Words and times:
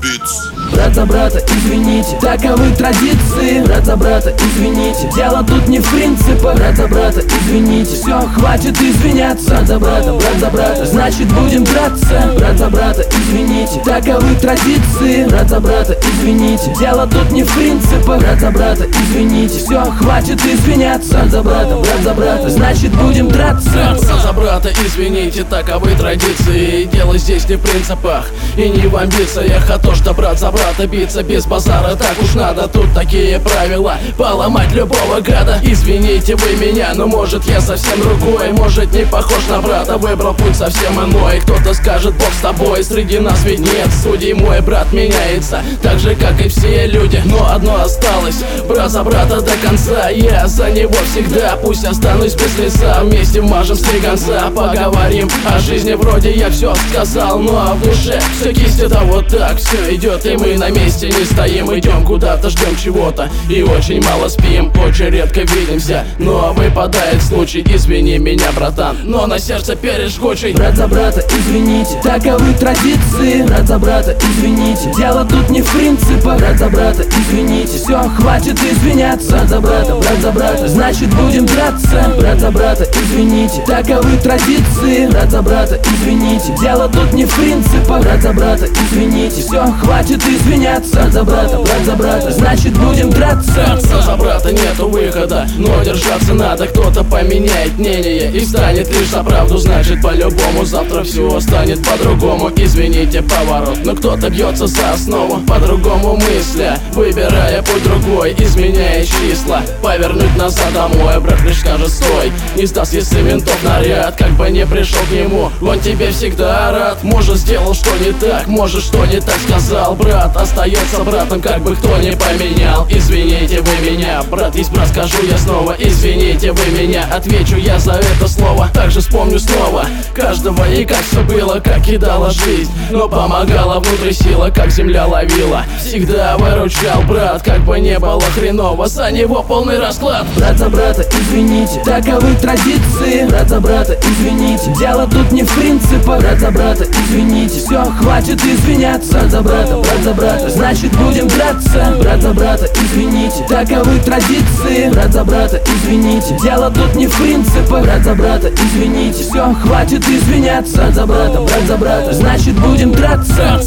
Beats. 0.00 0.57
Брат 0.78 0.94
за 0.94 1.06
брата, 1.06 1.40
извините, 1.56 2.16
таковы 2.20 2.70
традиции. 2.70 3.60
Брат 3.66 3.84
за 3.84 3.96
брата, 3.96 4.32
извините, 4.46 5.10
дело 5.16 5.44
тут 5.44 5.66
не 5.66 5.80
в 5.80 5.90
принципах. 5.90 6.54
Брат 6.54 6.76
за 6.76 6.86
брата, 6.86 7.20
извините, 7.40 7.96
все, 7.96 8.20
хватит 8.38 8.80
извиняться. 8.80 9.50
Брат 9.50 9.66
за 9.66 9.78
брата, 9.80 10.12
брат 10.12 10.38
за 10.38 10.46
брата, 10.46 10.86
значит 10.86 11.26
будем 11.32 11.64
драться. 11.64 12.32
Брат 12.38 12.58
за 12.58 12.70
брата, 12.70 13.02
извините, 13.10 13.80
таковы 13.84 14.36
традиции. 14.36 15.24
Брат 15.28 15.48
за 15.48 15.60
брата, 15.60 15.96
извините, 16.12 16.72
дело 16.78 17.08
тут 17.08 17.32
не 17.32 17.42
в 17.42 17.54
принципах. 17.56 18.20
Брат 18.20 18.40
за 18.40 18.50
брата, 18.50 18.84
извините, 19.02 19.58
все, 19.58 19.82
хватит 20.00 20.40
извиняться. 20.44 21.14
Брат 21.14 21.30
за 21.30 21.42
брата, 21.42 21.74
брат 21.74 22.02
за 22.04 22.14
брата, 22.14 22.50
значит 22.50 22.92
будем 22.92 23.28
драться. 23.28 23.70
Брат 23.70 24.22
за 24.22 24.32
брата, 24.32 24.70
извините, 24.86 25.42
таковы 25.42 25.96
традиции. 25.96 26.84
Дело 26.84 27.18
здесь 27.18 27.48
не 27.48 27.56
в 27.56 27.62
принципах. 27.62 28.30
И 28.56 28.68
не 28.68 28.88
в 28.88 28.96
амбициях 28.96 29.70
А 29.70 29.78
то, 29.78 29.94
что 29.94 30.12
брат 30.14 30.38
за 30.38 30.50
брата 30.50 30.67
биться 30.86 31.22
без 31.22 31.46
базара 31.46 31.94
Так 31.94 32.16
уж 32.22 32.34
надо, 32.34 32.68
тут 32.68 32.92
такие 32.94 33.38
правила. 33.38 33.96
Поломать 34.16 34.72
любого 34.72 35.20
гада. 35.20 35.58
Извините 35.62 36.36
вы 36.36 36.56
меня, 36.56 36.92
но 36.94 37.06
может 37.06 37.44
я 37.44 37.60
совсем 37.60 38.00
другой. 38.00 38.52
Может 38.52 38.92
не 38.92 39.04
похож 39.06 39.46
на 39.48 39.60
брата, 39.60 39.96
выбрал 39.96 40.34
путь 40.34 40.56
совсем 40.56 40.92
иной. 41.04 41.40
Кто-то 41.40 41.74
скажет, 41.74 42.14
Бог 42.14 42.32
с 42.32 42.42
тобой, 42.42 42.84
среди 42.84 43.18
нас 43.18 43.44
ведь 43.44 43.60
нет 43.60 43.88
Судей 44.02 44.34
мой 44.34 44.60
брат 44.60 44.92
меняется, 44.92 45.62
так 45.82 45.98
же 45.98 46.14
как 46.14 46.40
и 46.40 46.48
все 46.48 46.86
люди. 46.86 47.22
Но 47.24 47.50
одно 47.50 47.82
осталось, 47.82 48.42
брат 48.68 48.90
за 48.90 49.02
брата 49.02 49.40
до 49.40 49.52
конца. 49.66 50.08
Я 50.10 50.46
за 50.46 50.70
него 50.70 50.94
всегда, 51.12 51.56
пусть 51.62 51.84
останусь 51.84 52.34
без 52.34 52.58
лица 52.58 53.00
Вместе 53.02 53.40
вмажем 53.40 53.76
с 53.76 53.80
три 53.80 54.00
конца, 54.00 54.50
поговорим 54.54 55.28
о 55.46 55.58
жизни. 55.58 55.92
Вроде 55.92 56.32
я 56.32 56.50
все 56.50 56.74
сказал, 56.90 57.38
но 57.38 57.58
а 57.58 57.74
в 57.74 57.82
душе 57.82 58.20
все 58.38 58.52
кисть 58.52 58.80
это 58.80 59.00
вот 59.00 59.28
так 59.28 59.56
Все 59.58 59.94
идет 59.94 60.24
и 60.26 60.36
мы 60.36 60.57
на 60.58 60.70
месте 60.70 61.08
не 61.08 61.24
стоим 61.24 61.76
Идем 61.76 62.04
куда-то, 62.04 62.50
ждем 62.50 62.76
чего-то. 62.76 63.30
И 63.48 63.62
очень 63.62 64.02
мало 64.02 64.28
спим 64.28 64.72
Очень 64.84 65.10
редко 65.10 65.40
видимся, 65.40 66.04
но 66.18 66.52
выпадает 66.52 67.22
случай 67.22 67.64
Извини 67.66 68.18
меня, 68.18 68.50
братан, 68.54 68.96
но 69.04 69.26
на 69.26 69.38
сердце 69.38 69.76
пережгучий. 69.76 70.52
Брат 70.52 70.76
за 70.76 70.88
брата, 70.88 71.22
извините, 71.38 72.00
таковы 72.02 72.52
традиции. 72.54 73.42
Брат 73.42 73.68
за 73.68 73.78
брата, 73.78 74.16
извините, 74.20 74.92
дело 74.96 75.24
тут 75.24 75.48
не 75.50 75.62
в 75.62 75.72
принципах. 75.72 76.38
Брат 76.38 76.58
за 76.58 76.68
брата, 76.68 77.04
извините, 77.20 77.76
все, 77.78 78.02
хватит 78.18 78.58
извиняться. 78.60 79.30
Брат 79.30 79.48
за 79.48 79.60
брата, 79.60 79.94
брат 79.94 80.20
за 80.20 80.32
брата, 80.32 80.68
значит 80.68 81.14
будем 81.14 81.46
драться. 81.46 82.12
Брат 82.18 82.40
за 82.40 82.50
брата, 82.50 82.86
извините, 82.92 83.62
таковы 83.66 84.16
традиции. 84.16 85.06
Брат 85.10 85.30
за 85.30 85.42
брата, 85.42 85.78
извините, 85.94 86.54
дело 86.60 86.88
тут 86.88 87.12
не 87.12 87.26
в 87.26 87.36
принципах. 87.36 88.02
Брат 88.02 88.22
за 88.22 88.32
брата, 88.32 88.66
извините, 88.66 89.40
все, 89.40 89.64
хватит 89.82 90.22
извиняться 90.24 90.47
Брат 90.48 91.12
за 91.12 91.24
брата, 91.24 91.58
брат 91.58 91.84
за 91.84 91.96
брата, 91.96 92.30
значит 92.30 92.78
будем 92.78 93.10
драться. 93.10 93.52
Драться 93.52 94.02
за 94.02 94.16
брата 94.16 94.52
нету 94.52 94.67
выхода, 94.98 95.48
но 95.56 95.82
держаться 95.82 96.34
надо 96.34 96.66
Кто-то 96.66 97.04
поменяет 97.04 97.78
мнение 97.78 98.30
и 98.32 98.40
станет 98.40 98.90
лишь 98.90 99.08
за 99.08 99.22
правду 99.22 99.56
Значит 99.58 100.02
по-любому 100.02 100.64
завтра 100.64 101.02
все 101.02 101.40
станет 101.40 101.84
по-другому. 101.84 102.50
Извините 102.56 103.22
поворот, 103.22 103.78
но 103.84 103.94
кто-то 103.94 104.30
бьется 104.30 104.66
за 104.66 104.92
основу. 104.92 105.40
По-другому 105.46 106.16
мысля, 106.16 106.78
выбирая 106.92 107.62
путь 107.62 107.82
другой 107.82 108.34
Изменяя 108.38 109.04
числа, 109.04 109.62
повернуть 109.82 110.36
назад 110.36 110.72
домой 110.74 111.20
Брат 111.20 111.40
лишь 111.42 111.60
скажет 111.60 111.88
стой, 111.88 112.32
не 112.56 112.66
сдаст 112.66 112.92
если 112.92 113.22
ментов 113.22 113.56
наряд 113.62 114.16
Как 114.16 114.30
бы 114.32 114.50
не 114.50 114.66
пришел 114.66 115.00
к 115.08 115.12
нему, 115.12 115.50
он 115.60 115.80
тебе 115.80 116.10
всегда 116.10 116.72
рад 116.72 117.02
Может 117.02 117.36
сделал 117.36 117.74
что 117.74 117.90
не 118.04 118.12
так, 118.12 118.46
может 118.46 118.82
что 118.82 119.04
не 119.06 119.20
так 119.20 119.36
сказал. 119.46 119.94
Брат 119.94 120.36
остается 120.36 121.02
братом, 121.04 121.40
как 121.40 121.62
бы 121.62 121.74
кто 121.76 121.96
ни 121.98 122.10
поменял. 122.10 122.86
Извините 122.90 123.60
вы 123.60 123.90
меня, 123.90 124.22
брат 124.30 124.54
есть 124.56 124.72
брат, 124.72 124.87
скажу 124.88 125.18
я 125.30 125.38
снова 125.38 125.74
Извините 125.78 126.52
вы 126.52 126.66
меня, 126.78 127.04
отвечу 127.12 127.56
я 127.56 127.78
за 127.78 127.92
это 127.92 128.28
слово 128.28 128.68
Также 128.72 129.00
вспомню 129.00 129.38
снова. 129.38 129.86
Каждого 130.14 130.68
и 130.68 130.84
как 130.84 131.02
все 131.02 131.22
было, 131.22 131.60
как 131.60 131.82
кидала 131.82 132.30
жизнь 132.30 132.70
Но 132.90 133.08
помогала 133.08 133.80
внутри 133.80 134.12
сила, 134.12 134.50
как 134.50 134.70
земля 134.70 135.06
ловила. 135.06 135.64
Всегда 135.78 136.36
выручал 136.36 137.02
брат, 137.02 137.42
как 137.42 137.60
бы 137.64 137.78
не 137.80 137.98
было 137.98 138.22
хреново 138.34 138.86
За 138.86 139.10
него 139.10 139.42
полный 139.42 139.78
расклад. 139.78 140.26
Брат 140.36 140.58
за 140.58 140.68
брата, 140.68 141.04
извините, 141.12 141.80
таковы 141.84 142.34
традиции. 142.34 143.26
Брат 143.28 143.48
за 143.48 143.60
брата, 143.60 143.96
извините, 144.02 144.72
дело 144.78 145.06
тут 145.06 145.32
не 145.32 145.42
в 145.42 145.54
принципах. 145.54 146.20
Брат 146.20 146.40
за 146.40 146.50
брата, 146.50 146.84
извините, 146.84 147.58
все, 147.58 147.84
хватит 148.00 148.42
извиняться. 148.44 149.12
Брат 149.12 149.30
за 149.30 149.42
брата, 149.42 149.76
брат 149.76 150.02
за 150.02 150.14
брата, 150.14 150.50
значит 150.50 150.96
будем 150.96 151.28
драться. 151.28 151.96
Брат 152.00 152.22
за 152.22 152.32
брата, 152.32 152.66
извините, 152.74 153.44
таковы 153.48 153.98
традиции 154.00 154.67
Брат 154.92 155.12
за 155.12 155.24
брата, 155.24 155.60
извините, 155.66 156.36
дело 156.42 156.70
тут 156.70 156.94
не 156.94 157.08
в 157.08 157.18
принципах. 157.18 157.82
Брат 157.82 158.04
за 158.04 158.14
брата, 158.14 158.50
извините, 158.64 159.22
все, 159.22 159.54
хватит 159.62 160.08
извиняться. 160.08 160.76
Брат 160.76 160.94
за 160.94 161.06
брата, 161.06 161.40
брат 161.40 161.66
за 161.66 161.76
брата, 161.76 162.14
значит 162.14 162.54
будем 162.60 162.92
драться 162.92 163.60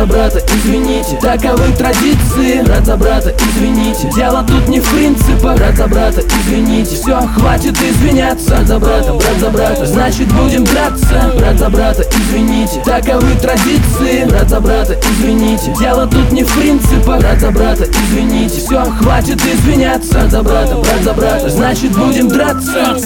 за 0.00 0.06
брата, 0.06 0.40
извините, 0.56 1.18
таковы 1.20 1.72
традиции 1.76 2.62
Брат 2.64 2.86
за 2.86 2.96
брата, 2.96 3.32
извините, 3.48 4.08
дело 4.14 4.44
тут 4.46 4.68
не 4.68 4.80
в 4.80 4.94
принципах 4.94 5.56
Брат 5.56 5.76
за 5.76 5.86
брата, 5.88 6.22
извините, 6.40 6.94
все, 6.94 7.20
хватит 7.34 7.78
извиняться 7.82 8.50
Брат 8.50 8.66
за 8.66 8.78
брата, 8.78 9.12
брат 9.12 9.40
за 9.40 9.50
брата, 9.50 9.86
значит 9.86 10.28
будем 10.32 10.64
драться 10.64 11.32
Брат 11.38 11.58
за 11.58 11.68
брата, 11.68 12.04
извините, 12.18 12.82
таковы 12.84 13.34
традиции 13.42 14.24
Брат 14.28 14.48
за 14.48 14.60
брата, 14.60 14.96
извините, 15.12 15.72
дело 15.78 16.06
тут 16.06 16.32
не 16.32 16.44
в 16.44 16.58
принципах 16.58 17.20
Брат 17.20 17.40
за 17.40 17.50
брата, 17.50 17.84
извините, 17.84 18.58
все, 18.58 18.82
хватит 19.02 19.42
извиняться 19.44 20.14
Брат 20.14 20.30
за 20.30 20.42
брата, 20.42 20.74
брат 20.74 21.04
за 21.04 21.12
брата, 21.12 21.50
значит 21.50 21.92
будем 21.92 22.28
драться. 22.28 22.96